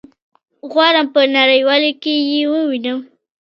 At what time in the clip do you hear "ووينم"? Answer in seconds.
2.51-2.99